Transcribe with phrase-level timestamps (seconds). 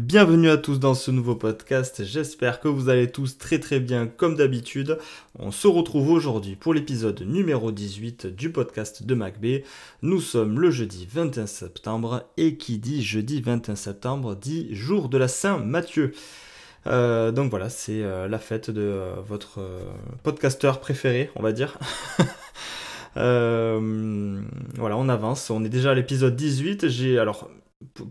[0.00, 4.06] Bienvenue à tous dans ce nouveau podcast, j'espère que vous allez tous très très bien
[4.06, 4.96] comme d'habitude.
[5.40, 9.64] On se retrouve aujourd'hui pour l'épisode numéro 18 du podcast de MacB.
[10.02, 15.18] Nous sommes le jeudi 21 septembre et qui dit jeudi 21 septembre dit jour de
[15.18, 16.12] la Saint-Mathieu.
[16.86, 19.58] Euh, donc voilà, c'est euh, la fête de euh, votre
[20.22, 21.76] podcasteur préféré, on va dire.
[23.16, 26.86] voilà, on avance, on est déjà à l'épisode 18.
[26.86, 27.50] J'ai alors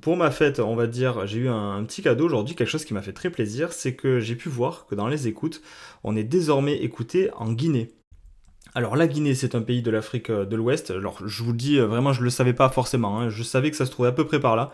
[0.01, 2.93] pour ma fête, on va dire, j'ai eu un, petit cadeau aujourd'hui, quelque chose qui
[2.93, 5.61] m'a fait très plaisir, c'est que j'ai pu voir que dans les écoutes,
[6.03, 7.91] on est désormais écouté en Guinée.
[8.75, 10.91] Alors la Guinée, c'est un pays de l'Afrique euh, de l'Ouest.
[10.91, 13.19] Alors je vous le dis, euh, vraiment, je ne le savais pas forcément.
[13.19, 13.29] Hein.
[13.29, 14.71] Je savais que ça se trouvait à peu près par là,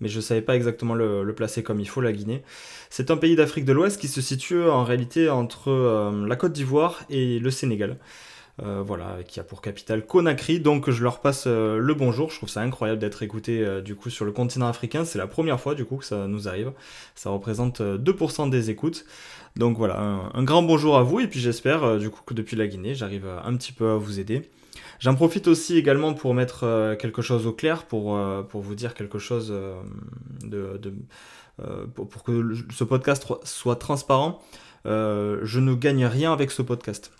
[0.00, 2.42] mais je ne savais pas exactement le, placer comme il faut, la Guinée.
[2.90, 6.52] C'est un pays d'Afrique de l'Ouest qui se situe en réalité entre euh, la Côte
[6.52, 7.98] d'Ivoire et le Sénégal.
[8.62, 10.60] Euh, voilà, qui a pour capitale Conakry.
[10.60, 12.30] Donc je leur passe euh, le bonjour.
[12.30, 15.04] Je trouve ça incroyable d'être écouté euh, du coup sur le continent africain.
[15.04, 16.72] C'est la première fois du coup que ça nous arrive.
[17.14, 19.04] Ça représente 2% des écoutes.
[19.56, 22.66] Donc voilà, un, grand bonjour à vous et puis j'espère du coup que depuis la
[22.66, 24.50] Guinée, j'arrive un petit peu à vous aider.
[25.00, 28.18] J'en profite aussi également pour mettre quelque chose au clair, pour,
[28.50, 29.54] pour vous dire quelque chose
[30.44, 30.80] de,
[31.94, 34.42] pour, pour, que ce podcast soit transparent.
[34.84, 37.10] je ne gagne rien avec ce podcast.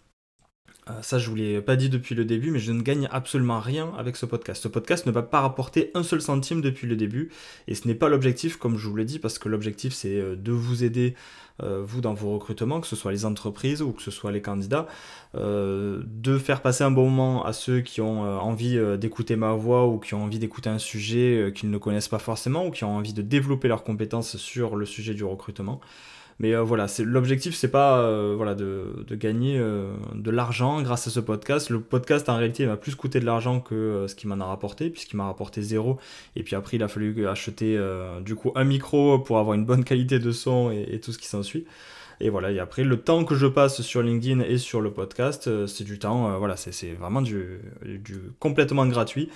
[0.89, 3.59] Euh, ça, je vous l'ai pas dit depuis le début, mais je ne gagne absolument
[3.59, 4.63] rien avec ce podcast.
[4.63, 7.31] Ce podcast ne va pas rapporter un seul centime depuis le début,
[7.67, 10.37] et ce n'est pas l'objectif, comme je vous l'ai dit, parce que l'objectif c'est euh,
[10.37, 11.15] de vous aider,
[11.61, 14.43] euh, vous, dans vos recrutements, que ce soit les entreprises ou que ce soit les
[14.43, 14.87] candidats,
[15.35, 19.99] de faire passer un bon moment à ceux qui ont envie d'écouter ma voix ou
[19.99, 23.13] qui ont envie d'écouter un sujet qu'ils ne connaissent pas forcément ou qui ont envie
[23.13, 25.81] de développer leurs compétences sur le sujet du recrutement.
[26.39, 31.07] Mais euh, voilà, l'objectif, c'est pas euh, voilà de, de gagner euh, de l'argent grâce
[31.07, 31.71] à ce podcast.
[31.71, 34.91] Le podcast en réalité m'a plus coûté de l'argent que ce qu'il m'en a rapporté,
[34.91, 35.99] puisqu'il m'a rapporté zéro.
[36.37, 37.81] Et puis après, il a fallu acheter
[38.25, 41.27] du coup un micro pour avoir une bonne qualité de son et tout ce qui
[41.27, 41.67] s'ensuit.
[42.21, 45.67] Et voilà, et après, le temps que je passe sur LinkedIn et sur le podcast,
[45.67, 47.61] c'est du temps, voilà, c'est vraiment du,
[48.39, 49.29] complètement gratuit.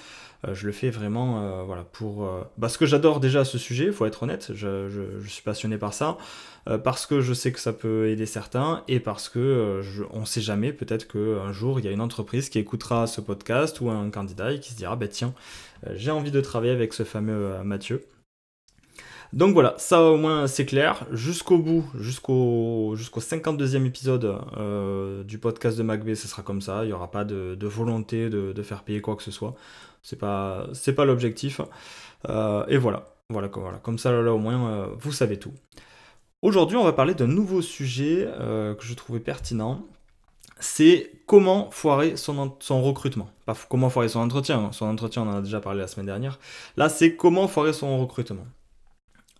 [0.46, 2.24] Euh, je le fais vraiment euh, voilà, pour...
[2.24, 5.76] Euh, parce que j'adore déjà ce sujet, il faut être honnête, je, je, suis passionné
[5.76, 6.18] par ça,
[6.84, 9.80] parce que je sais que ça peut aider certains, et parce que
[10.10, 13.20] on ne sait jamais, peut-être qu'un jour, il y a une entreprise qui écoutera ce
[13.20, 15.34] podcast, ou un candidat, et qui se dira, bah tiens,
[15.94, 18.04] j'ai envie de travailler avec ce fameux Mathieu.
[19.32, 21.06] Donc voilà, ça au moins c'est clair.
[21.12, 24.40] Jusqu'au bout, jusqu'au jusqu'au 52e épisode
[25.24, 26.84] du podcast de MacB, ce sera comme ça.
[26.84, 29.54] Il n'y aura pas de, volonté de, faire payer quoi que ce soit.
[30.02, 31.60] C'est pas, pas l'objectif.
[32.28, 33.14] Euh, et voilà.
[33.28, 33.78] Voilà, comme, voilà.
[33.78, 35.52] comme ça, là, au moins, euh, vous savez tout.
[36.42, 39.86] Aujourd'hui, on va parler d'un nouveau sujet euh, que je trouvais pertinent.
[40.58, 43.30] C'est comment foirer son, son recrutement.
[43.46, 44.72] Pas comment foirer son entretien.
[44.72, 46.38] Son entretien, on en a déjà parlé la semaine dernière.
[46.76, 48.46] Là, c'est comment foirer son recrutement.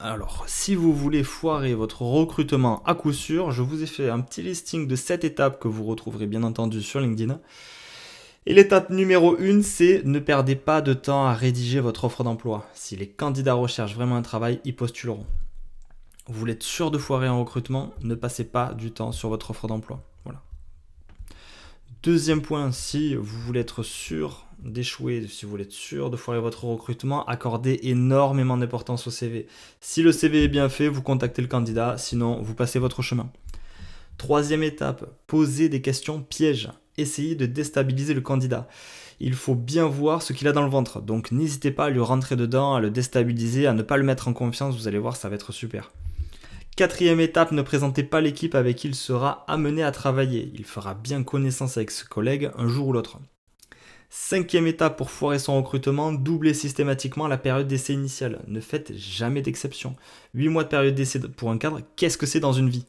[0.03, 4.21] Alors, si vous voulez foirer votre recrutement à coup sûr, je vous ai fait un
[4.21, 7.39] petit listing de 7 étapes que vous retrouverez bien entendu sur LinkedIn.
[8.47, 12.67] Et l'étape numéro 1, c'est ne perdez pas de temps à rédiger votre offre d'emploi.
[12.73, 15.27] Si les candidats recherchent vraiment un travail, ils postuleront.
[16.29, 19.51] Vous voulez être sûr de foirer un recrutement, ne passez pas du temps sur votre
[19.51, 20.03] offre d'emploi.
[22.03, 26.41] Deuxième point, si vous voulez être sûr d'échouer, si vous voulez être sûr de foirer
[26.41, 29.47] votre recrutement, accordez énormément d'importance au CV.
[29.83, 33.31] Si le CV est bien fait, vous contactez le candidat, sinon vous passez votre chemin.
[34.17, 38.67] Troisième étape, posez des questions pièges essayer de déstabiliser le candidat.
[39.21, 41.03] Il faut bien voir ce qu'il a dans le ventre.
[41.03, 44.27] Donc n'hésitez pas à lui rentrer dedans, à le déstabiliser, à ne pas le mettre
[44.27, 44.75] en confiance.
[44.75, 45.91] Vous allez voir, ça va être super.
[46.81, 50.51] Quatrième étape, ne présentez pas l'équipe avec qui il sera amené à travailler.
[50.55, 53.19] Il fera bien connaissance avec ce collègue un jour ou l'autre.
[54.09, 58.41] Cinquième étape pour foirer son recrutement, doublez systématiquement la période d'essai initiale.
[58.47, 59.95] Ne faites jamais d'exception.
[60.33, 62.87] 8 mois de période d'essai pour un cadre, qu'est-ce que c'est dans une vie?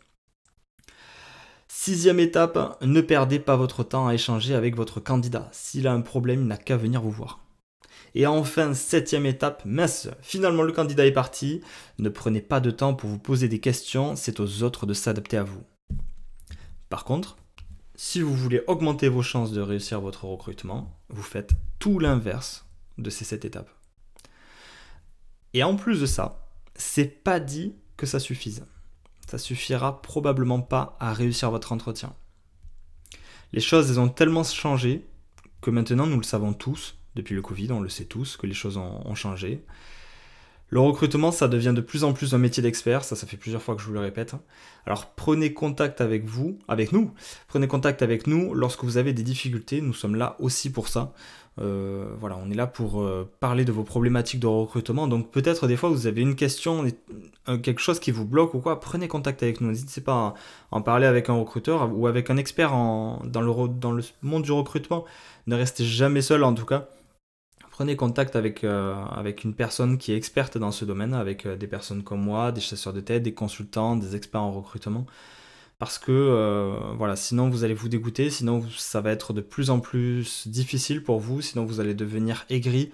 [1.68, 5.50] Sixième étape, ne perdez pas votre temps à échanger avec votre candidat.
[5.52, 7.42] S'il a un problème, il n'a qu'à venir vous voir.
[8.16, 11.62] Et enfin, septième étape, mince, finalement le candidat est parti.
[12.00, 15.38] Ne prenez pas de temps pour vous poser des questions, c'est aux autres de s'adapter
[15.38, 15.64] à vous.
[16.90, 17.38] Par contre,
[17.96, 22.66] si vous voulez augmenter vos chances de réussir votre recrutement, vous faites tout l'inverse
[22.98, 23.70] de ces sept étapes.
[25.54, 28.66] Et en plus de ça, c'est pas dit que ça suffise.
[29.30, 32.14] Ça suffira probablement pas à réussir votre entretien.
[33.54, 35.06] Les choses elles ont tellement changé
[35.62, 38.54] que maintenant nous le savons tous, depuis le Covid, on le sait tous, que les
[38.54, 39.64] choses ont, changé.
[40.70, 43.62] Le recrutement, ça devient de plus en plus un métier d'expert, ça, ça fait plusieurs
[43.62, 44.36] fois que je vous le répète.
[44.86, 47.12] Alors prenez contact avec vous, avec nous,
[47.50, 51.14] prenez contact avec nous lorsque vous avez des difficultés, nous sommes là aussi pour ça.
[51.60, 55.08] Euh, voilà, on est là pour euh, parler de vos problématiques de recrutement.
[55.08, 56.86] Donc peut-être des fois vous avez une question,
[57.46, 59.68] quelque chose qui vous bloque ou quoi, prenez contact avec nous.
[59.68, 60.34] N'hésitez pas à
[60.72, 65.04] en parler avec un recruteur ou avec un expert dans le monde du recrutement.
[65.48, 66.88] Ne restez jamais seul en tout cas
[67.82, 71.66] prenez contact avec, euh, avec une personne qui est experte dans ce domaine, avec des
[71.66, 75.08] personnes comme moi, des chasseurs de tête, des consultants, des experts en recrutement
[75.80, 79.72] parce que euh, voilà, sinon vous allez vous dégoûter, sinon ça va être de plus
[79.72, 82.92] en plus difficile pour vous, sinon vous allez devenir aigri,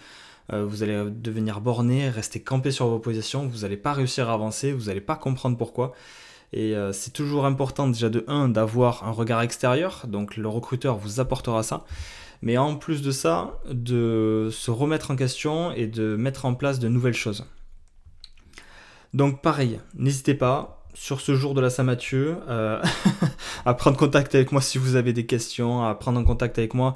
[0.53, 4.35] euh, vous allez devenir borné, rester campé sur vos positions, vous n'allez pas réussir à
[4.35, 5.91] avancer, vous n'allez pas comprendre pourquoi.
[6.53, 10.95] Et euh, c'est toujours important déjà de 1 d'avoir un regard extérieur, donc le recruteur
[10.95, 11.83] vous apportera ça,
[12.41, 16.79] mais en plus de ça, de se remettre en question et de mettre en place
[16.79, 17.45] de nouvelles choses.
[19.13, 22.81] Donc pareil, n'hésitez pas, sur ce jour de la Saint-Mathieu, euh,
[23.65, 26.73] à prendre contact avec moi si vous avez des questions, à prendre en contact avec
[26.73, 26.95] moi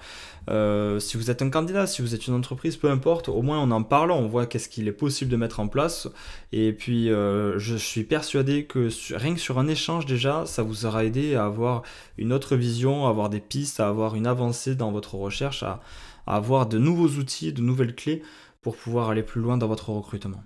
[0.50, 3.60] euh, si vous êtes un candidat, si vous êtes une entreprise, peu importe, au moins
[3.60, 6.08] on en parle, on voit qu'est-ce qu'il est possible de mettre en place.
[6.52, 10.86] Et puis euh, je suis persuadé que rien que sur un échange déjà, ça vous
[10.86, 11.84] aura aidé à avoir
[12.18, 15.80] une autre vision, à avoir des pistes, à avoir une avancée dans votre recherche, à
[16.26, 18.22] avoir de nouveaux outils, de nouvelles clés
[18.62, 20.44] pour pouvoir aller plus loin dans votre recrutement.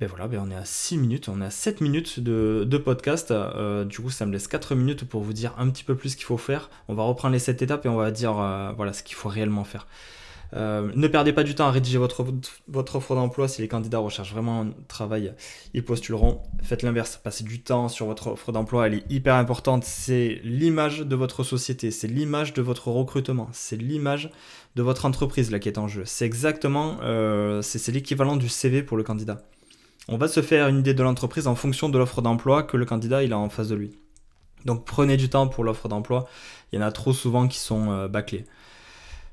[0.00, 3.32] Ben voilà, ben on est à 6 minutes, on est à 7 minutes de, podcast.
[3.32, 6.10] Euh, du coup, ça me laisse 4 minutes pour vous dire un petit peu plus
[6.10, 6.70] ce qu'il faut faire.
[6.86, 9.28] On va reprendre les 7 étapes et on va dire euh, voilà ce qu'il faut
[9.28, 9.88] réellement faire.
[10.54, 12.24] Euh, ne perdez pas du temps à rédiger votre,
[12.68, 13.48] votre offre d'emploi.
[13.48, 15.34] Si les candidats recherchent vraiment un travail,
[15.74, 16.42] ils postuleront.
[16.62, 18.86] Faites l'inverse, passez du temps sur votre offre d'emploi.
[18.86, 19.82] Elle est hyper importante.
[19.82, 24.30] C'est l'image de votre société, c'est l'image de votre recrutement, c'est l'image
[24.76, 26.04] de votre entreprise là qui est en jeu.
[26.06, 26.98] C'est exactement,
[27.62, 29.42] c'est l'équivalent du CV pour le candidat
[30.08, 32.86] on va se faire une idée de l'entreprise en fonction de l'offre d'emploi que le
[32.86, 33.92] candidat il a en face de lui.
[34.64, 36.26] Donc prenez du temps pour l'offre d'emploi,
[36.72, 38.44] il y en a trop souvent qui sont euh, bâclés.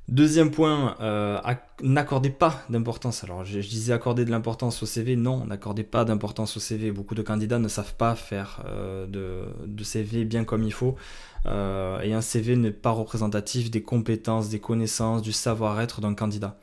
[0.08, 1.42] Deuxième point, euh,
[1.82, 3.24] n'accordez pas d'importance.
[3.24, 6.92] Alors je, disais accorder de l'importance au CV, non, n'accordez pas d'importance au CV.
[6.92, 10.96] Beaucoup de candidats ne savent pas faire euh, de, CV bien comme il faut.
[11.48, 16.60] et un CV n'est pas représentatif des compétences, des connaissances, du savoir-être d'un candidat.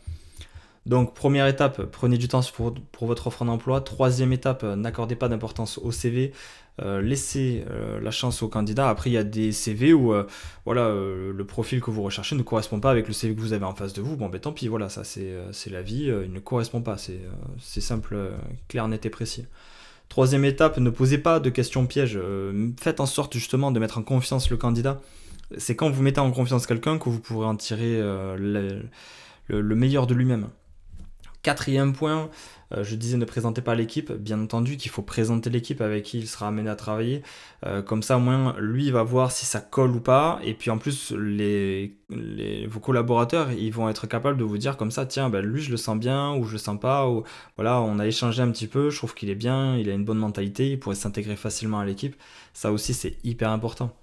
[0.85, 3.81] Donc première étape, prenez du temps pour, votre offre d'emploi.
[3.81, 6.33] Troisième étape, n'accordez pas d'importance au CV.
[6.81, 8.89] Euh, laissez euh, la chance au candidat.
[8.89, 10.27] Après, il y a des CV où euh,
[10.65, 13.65] voilà, le profil que vous recherchez ne correspond pas avec le CV que vous avez
[13.65, 14.17] en face de vous.
[14.17, 16.97] Bon, ben tant pis, voilà, ça c'est la vie, il ne correspond pas.
[16.99, 18.17] C'est simple,
[18.69, 19.47] clair, net et précis.
[20.09, 22.19] Troisième étape, ne posez pas de questions pièges.
[22.81, 25.01] faites en sorte justement de mettre en confiance le candidat.
[25.59, 30.15] C'est quand vous mettez en confiance quelqu'un que vous pourrez en tirer le meilleur de
[30.15, 30.49] lui-même.
[31.43, 32.31] Quatrième point,
[32.73, 36.19] euh, je disais ne présentez pas l'équipe, bien entendu qu'il faut présenter l'équipe avec qui
[36.21, 37.23] il sera amené à travailler.
[37.67, 40.39] Euh, comme ça, au moins, lui va voir si ça colle ou pas.
[40.45, 41.99] Et puis en plus, les,
[42.69, 45.73] vos collaborateurs, ils vont être capables de vous dire comme ça, tiens, ben, lui, je
[45.73, 47.09] le sens bien ou je le sens pas.
[47.09, 47.25] Ou
[47.57, 50.05] voilà, on a échangé un petit peu, je trouve qu'il est bien, il a une
[50.05, 52.15] bonne mentalité, il pourrait s'intégrer facilement à l'équipe.
[52.53, 53.97] Ça aussi, c'est hyper important.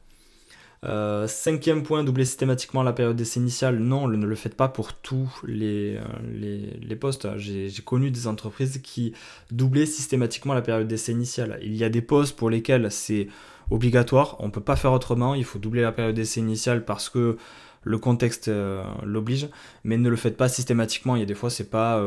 [0.85, 3.79] Euh, cinquième point, doubler systématiquement la période d'essai initiale.
[3.79, 7.27] Non, ne le faites pas pour tous les, euh, les, postes.
[7.37, 9.13] J'ai connu des entreprises qui
[9.51, 11.59] doublaient systématiquement la période d'essai initiale.
[11.61, 13.27] Il y a des postes pour lesquels c'est
[13.71, 17.07] obligatoire, on ne peut pas faire autrement, il faut doubler la période d'essai initiale parce
[17.07, 17.37] que
[17.83, 19.47] le contexte euh, l'oblige,
[19.83, 21.15] mais ne le faites pas systématiquement.
[21.15, 22.03] Il y a des fois, c'est pas,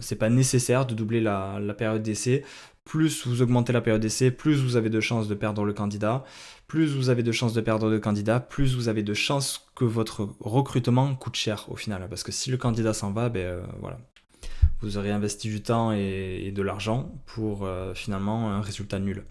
[0.00, 2.44] c'est pas nécessaire de doubler la, période d'essai.
[2.84, 6.24] Plus vous augmentez la période d'essai, plus vous avez de chances de perdre le candidat
[6.70, 9.84] plus vous avez de chances de perdre de candidats, plus vous avez de chances que
[9.84, 12.06] votre recrutement coûte cher au final.
[12.08, 13.98] Parce que si le candidat s'en va, ben euh, voilà,
[14.80, 19.24] vous aurez investi du temps et, de l'argent pour euh, finalement un résultat nul.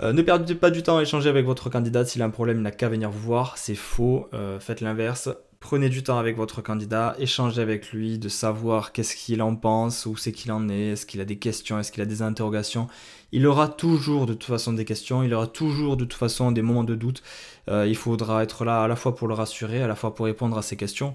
[0.00, 2.04] Euh, ne perdez pas du temps à échanger avec votre candidat.
[2.04, 3.58] S'il a un problème, il n'a qu'à venir vous voir.
[3.58, 4.28] C'est faux.
[4.60, 5.28] faites l'inverse.
[5.62, 10.06] Prenez du temps avec votre candidat, échangez avec lui, de savoir qu'est-ce qu'il en pense,
[10.06, 12.88] où c'est qu'il en est, est-ce qu'il a des questions, est-ce qu'il a des interrogations.
[13.30, 16.62] Il aura toujours de toute façon des questions, il aura toujours de toute façon des
[16.62, 17.22] moments de doute.
[17.70, 20.26] Euh, il faudra être là à la fois pour le rassurer, à la fois pour
[20.26, 21.14] répondre à ses questions.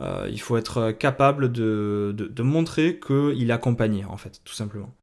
[0.00, 4.54] Euh, il faut être capable de, de, de montrer qu'il est accompagné, en fait, tout
[4.54, 4.94] simplement.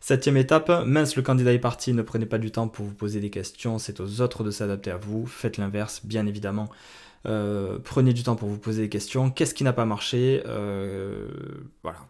[0.00, 3.20] Septième étape, mince, le candidat est parti, ne prenez pas du temps pour vous poser
[3.20, 6.68] des questions, c'est aux autres de s'adapter à vous, faites l'inverse, bien évidemment.
[7.24, 9.30] prenez du temps pour vous poser des questions.
[9.30, 10.42] Qu'est-ce qui n'a pas marché
[11.82, 12.00] Voilà.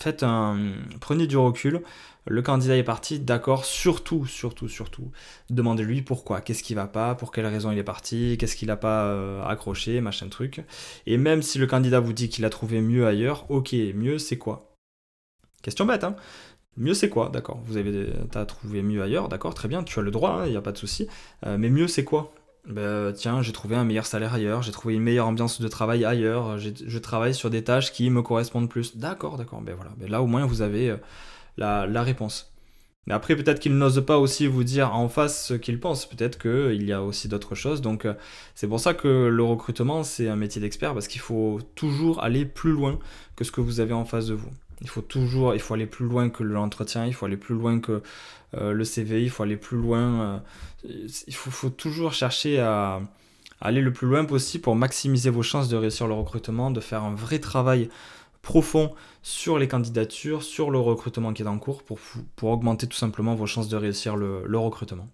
[0.00, 0.72] Faites un.
[1.00, 1.82] Prenez du recul.
[2.26, 5.10] Le candidat est parti, d'accord, surtout, surtout, surtout,
[5.50, 8.76] demandez-lui pourquoi, qu'est-ce qui va pas, pour quelle raison il est parti, qu'est-ce qu'il n'a
[8.76, 10.62] pas euh, accroché, machin truc.
[11.06, 14.38] Et même si le candidat vous dit qu'il a trouvé mieux ailleurs, ok, mieux c'est
[14.38, 14.74] quoi?
[15.62, 16.16] Question bête, hein?
[16.80, 20.02] Mieux c'est quoi D'accord, vous avez, as trouvé mieux ailleurs, d'accord, très bien, tu as
[20.02, 21.08] le droit, il hein, n'y a pas de souci.
[21.44, 22.32] Euh, mais mieux c'est quoi?
[22.66, 26.06] Ben, tiens, j'ai trouvé un meilleur salaire ailleurs, j'ai trouvé une meilleure ambiance de travail
[26.06, 28.96] ailleurs, je travaille sur des tâches qui me correspondent plus.
[28.96, 29.90] D'accord, d'accord, ben voilà.
[29.98, 30.96] Ben là au moins vous avez euh,
[31.58, 32.50] la, réponse.
[33.06, 36.06] Mais après, peut-être qu'il n'ose pas aussi vous dire en face ce qu'il pense.
[36.06, 37.82] Peut-être qu'il y a aussi d'autres choses.
[37.82, 38.14] Donc, euh,
[38.54, 42.46] c'est pour ça que le recrutement, c'est un métier d'expert parce qu'il faut toujours aller
[42.46, 42.98] plus loin
[43.36, 44.50] que ce que vous avez en face de vous.
[44.82, 47.80] Il faut toujours, il faut aller plus loin que l'entretien, il faut aller plus loin
[47.80, 48.02] que
[48.54, 50.42] euh, le CV, il faut aller plus loin.
[50.84, 53.00] Euh, il faut, toujours chercher à,
[53.60, 57.04] aller le plus loin possible pour maximiser vos chances de réussir le recrutement, de faire
[57.04, 57.90] un vrai travail
[58.42, 61.98] profond sur les candidatures, sur le recrutement qui est en cours pour,
[62.36, 65.08] pour augmenter tout simplement vos chances de réussir le, recrutement.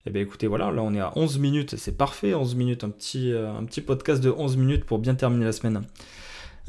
[0.00, 2.84] Et eh bien écoutez, voilà, là on est à 11 minutes, c'est parfait, 11 minutes,
[2.84, 5.82] un petit, euh, un petit podcast de 11 minutes pour bien terminer la semaine.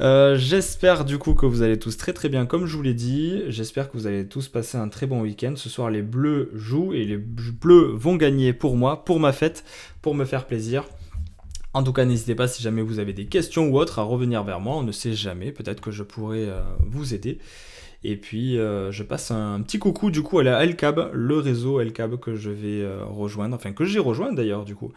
[0.00, 2.94] Euh, j'espère du coup que vous allez tous très très bien comme je vous l'ai
[2.94, 3.42] dit.
[3.48, 5.54] J'espère que vous allez tous passer un très bon week-end.
[5.56, 9.64] Ce soir les bleus jouent et les bleus vont gagner pour moi, pour ma fête,
[10.00, 10.84] pour me faire plaisir.
[11.74, 14.44] En tout cas, n'hésitez pas si jamais vous avez des questions ou autres à revenir
[14.44, 14.76] vers moi.
[14.76, 15.52] On ne sait jamais.
[15.52, 17.38] Peut-être que je pourrais euh, vous aider.
[18.04, 21.80] Et puis, euh, je passe un petit coucou du coup à la LCAB, le réseau
[21.80, 24.92] LCAB que je vais euh, rejoindre, enfin que j'ai rejoint d'ailleurs du coup,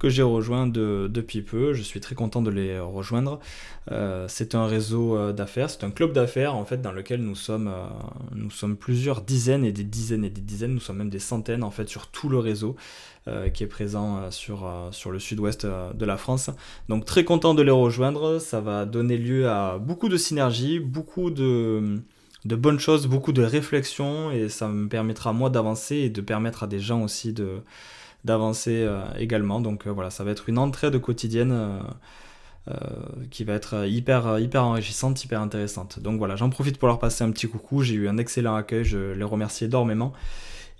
[0.00, 1.72] que j'ai rejoint depuis peu.
[1.72, 3.38] Je suis très content de les rejoindre.
[3.92, 7.72] Euh, c'est un réseau d'affaires, c'est un club d'affaires en fait dans lequel nous sommes,
[8.34, 11.62] nous sommes plusieurs dizaines et des dizaines et des dizaines, nous sommes même des centaines
[11.62, 12.76] en fait sur tout le réseau.
[13.52, 16.50] qui est présent sur, sur le sud-ouest de la France.
[16.88, 21.30] Donc très content de les rejoindre, ça va donner lieu à beaucoup de synergies, beaucoup
[21.30, 22.00] de,
[22.44, 26.62] de bonnes choses, beaucoup de réflexions et ça me permettra moi d'avancer et de permettre
[26.62, 27.62] à des gens aussi de
[28.24, 29.60] d'avancer euh, également.
[29.60, 31.52] Donc euh, voilà, ça va être une entrée de quotidienne
[32.68, 32.74] euh,
[33.30, 36.00] qui va être hyper hyper enrichissante, hyper intéressante.
[36.00, 37.82] Donc voilà, j'en profite pour leur passer un petit coucou.
[37.82, 40.12] J'ai eu un excellent accueil, je les remercie énormément.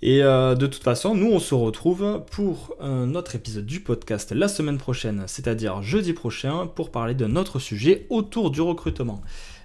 [0.01, 4.47] Et de toute façon, nous on se retrouve pour un autre épisode du podcast la
[4.47, 9.21] semaine prochaine, c'est-à-dire jeudi prochain, pour parler d'un autre sujet autour du recrutement.